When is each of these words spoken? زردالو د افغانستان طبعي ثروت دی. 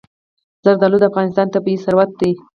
زردالو 0.63 0.97
د 1.01 1.05
افغانستان 1.11 1.47
طبعي 1.53 1.75
ثروت 1.85 2.09
دی. 2.19 2.31